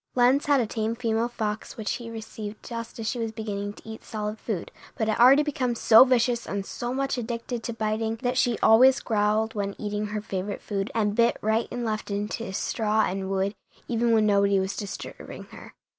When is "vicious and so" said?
6.03-6.91